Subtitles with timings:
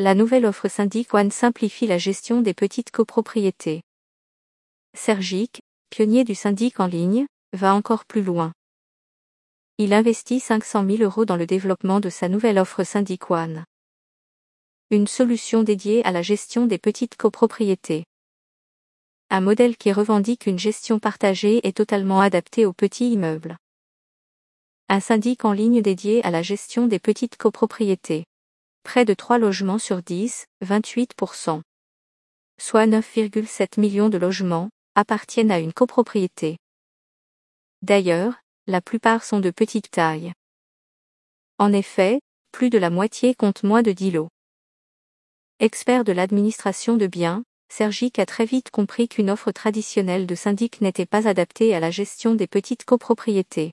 [0.00, 3.82] la nouvelle offre Syndic One simplifie la gestion des petites copropriétés.
[4.96, 8.52] Sergic, pionnier du syndic en ligne, va encore plus loin.
[9.76, 13.64] Il investit 500 000 euros dans le développement de sa nouvelle offre Syndic One.
[14.92, 18.04] Une solution dédiée à la gestion des petites copropriétés.
[19.30, 23.56] Un modèle qui revendique une gestion partagée et totalement adapté aux petits immeubles.
[24.88, 28.27] Un syndic en ligne dédié à la gestion des petites copropriétés.
[28.90, 31.60] Près de 3 logements sur 10, 28%.
[32.58, 36.56] Soit 9,7 millions de logements, appartiennent à une copropriété.
[37.82, 40.32] D'ailleurs, la plupart sont de petite taille.
[41.58, 44.30] En effet, plus de la moitié compte moins de 10 lots.
[45.60, 50.80] Expert de l'administration de biens, Sergic a très vite compris qu'une offre traditionnelle de syndic
[50.80, 53.72] n'était pas adaptée à la gestion des petites copropriétés.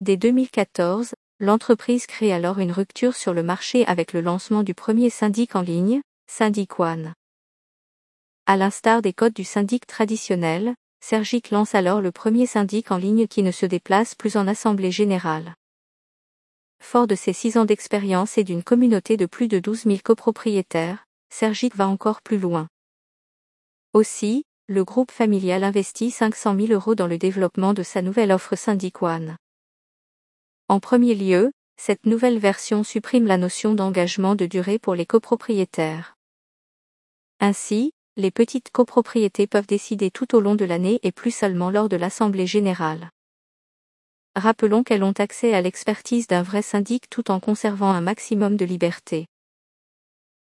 [0.00, 5.10] Dès 2014, l'entreprise crée alors une rupture sur le marché avec le lancement du premier
[5.10, 7.14] syndic en ligne, Syndic One.
[8.46, 13.26] À l'instar des codes du syndic traditionnel, Sergic lance alors le premier syndic en ligne
[13.26, 15.56] qui ne se déplace plus en assemblée générale.
[16.80, 21.06] Fort de ses six ans d'expérience et d'une communauté de plus de 12 000 copropriétaires,
[21.28, 22.68] Sergic va encore plus loin.
[23.94, 28.54] Aussi, le groupe familial investit 500 000 euros dans le développement de sa nouvelle offre
[28.54, 29.36] Syndic One.
[30.72, 36.16] En premier lieu, cette nouvelle version supprime la notion d'engagement de durée pour les copropriétaires.
[37.40, 41.90] Ainsi, les petites copropriétés peuvent décider tout au long de l'année et plus seulement lors
[41.90, 43.10] de l'Assemblée générale.
[44.34, 48.64] Rappelons qu'elles ont accès à l'expertise d'un vrai syndic tout en conservant un maximum de
[48.64, 49.26] liberté.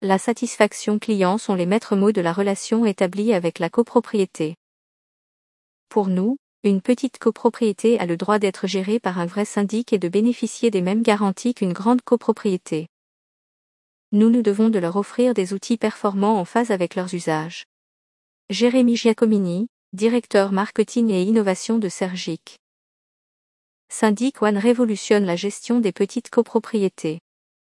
[0.02, 4.54] La satisfaction client sont les maîtres mots de la relation établie avec la copropriété.
[5.88, 9.98] Pour nous, une petite copropriété a le droit d'être gérée par un vrai syndic et
[9.98, 12.86] de bénéficier des mêmes garanties qu'une grande copropriété.
[14.12, 17.64] Nous nous devons de leur offrir des outils performants en phase avec leurs usages.
[18.48, 22.58] Jérémy Giacomini, directeur marketing et innovation de Sergic.
[23.88, 27.18] Syndic One révolutionne la gestion des petites copropriétés.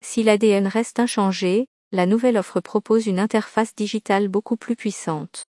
[0.03, 5.48] Si l'ADN reste inchangé, la nouvelle offre propose une interface digitale beaucoup plus puissante.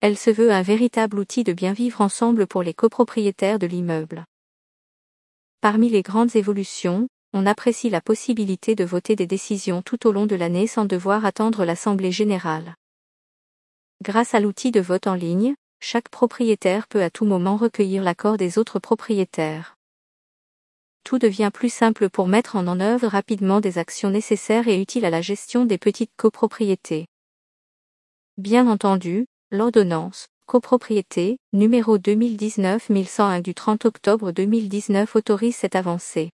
[0.00, 4.24] Elle se veut un véritable outil de bien vivre ensemble pour les copropriétaires de l'immeuble.
[5.60, 10.26] Parmi les grandes évolutions, on apprécie la possibilité de voter des décisions tout au long
[10.26, 12.74] de l'année sans devoir attendre l'Assemblée générale.
[14.02, 18.36] Grâce à l'outil de vote en ligne, chaque propriétaire peut à tout moment recueillir l'accord
[18.36, 19.76] des autres propriétaires
[21.04, 25.10] tout devient plus simple pour mettre en œuvre rapidement des actions nécessaires et utiles à
[25.10, 27.06] la gestion des petites copropriétés.
[28.36, 36.30] Bien entendu, l'ordonnance, copropriété, numéro 2019-1101 du 30 octobre 2019 autorise cette avancée.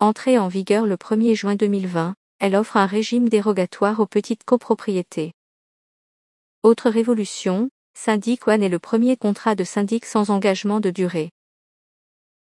[0.00, 5.32] Entrée en vigueur le 1er juin 2020, elle offre un régime dérogatoire aux petites copropriétés.
[6.64, 11.30] Autre révolution, Syndic One est le premier contrat de syndic sans engagement de durée.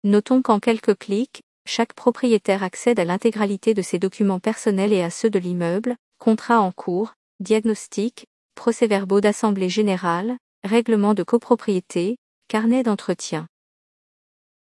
[0.03, 5.11] Notons qu'en quelques clics, chaque propriétaire accède à l'intégralité de ses documents personnels et à
[5.11, 8.25] ceux de l'immeuble, contrat en cours, diagnostic,
[8.57, 10.35] procès-verbaux d'assemblée générale,
[10.65, 12.17] règlement de copropriété,
[12.49, 13.47] carnet d'entretien.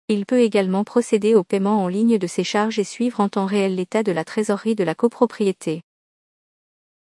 [0.09, 3.45] Il peut également procéder au paiement en ligne de ses charges et suivre en temps
[3.45, 5.83] réel l'état de la trésorerie de la copropriété.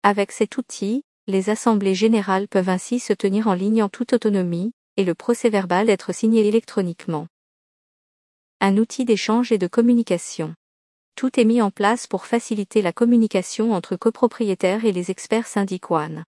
[0.03, 4.71] Avec cet outil, les assemblées générales peuvent ainsi se tenir en ligne en toute autonomie,
[4.97, 7.27] et le procès-verbal être signé électroniquement
[8.61, 10.53] un outil d'échange et de communication.
[11.15, 15.91] Tout est mis en place pour faciliter la communication entre copropriétaires et les experts syndic
[15.91, 16.25] One.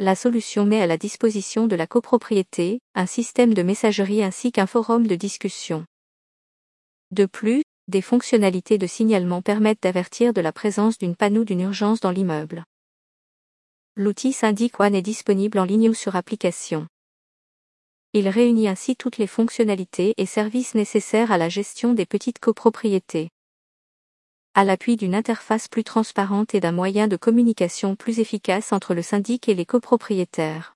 [0.00, 4.68] La solution met à la disposition de la copropriété un système de messagerie ainsi qu'un
[4.68, 5.86] forum de discussion.
[7.10, 11.62] De plus, des fonctionnalités de signalement permettent d'avertir de la présence d'une panne ou d'une
[11.62, 12.62] urgence dans l'immeuble.
[13.96, 16.86] L'outil Syndic One est disponible en ligne ou sur application.
[18.12, 23.30] Il réunit ainsi toutes les fonctionnalités et services nécessaires à la gestion des petites copropriétés.
[24.58, 29.02] À l'appui d'une interface plus transparente et d'un moyen de communication plus efficace entre le
[29.02, 30.74] syndic et les copropriétaires.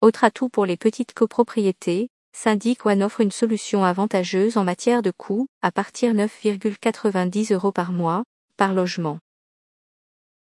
[0.00, 5.10] Autre atout pour les petites copropriétés, Syndic One offre une solution avantageuse en matière de
[5.10, 8.22] coûts, à partir 9,90 euros par mois,
[8.56, 9.18] par logement.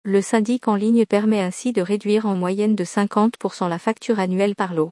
[0.03, 4.53] Le syndic en ligne permet ainsi de réduire en moyenne de 50% la facture annuelle
[4.53, 4.91] par lot.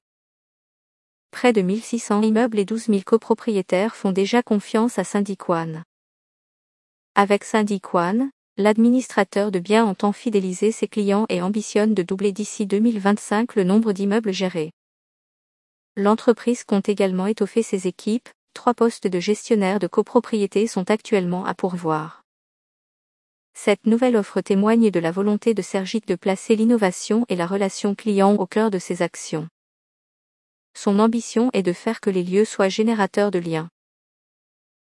[1.29, 5.83] Près de 1600 immeubles et 12 000 copropriétaires font déjà confiance à Syndic One.
[7.13, 12.65] Avec Syndic One, l'administrateur de biens entend fidéliser ses clients et ambitionne de doubler d'ici
[12.65, 14.71] 2025 le nombre d'immeubles gérés.
[15.97, 21.53] L'entreprise compte également étoffer ses équipes, trois postes de gestionnaire de copropriété sont actuellement à
[21.53, 22.23] pourvoir.
[23.53, 27.93] Cette nouvelle offre témoigne de la volonté de Sergic de placer l'innovation et la relation
[27.93, 29.49] client au cœur de ses actions.
[30.73, 33.69] Son ambition est de faire que les lieux soient générateurs de liens.